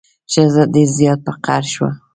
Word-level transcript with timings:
ښځه 0.31 0.63
ډیر 0.73 0.89
زیات 0.97 1.19
په 1.25 1.31
قهر 1.43 1.63
شوه. 1.73 1.89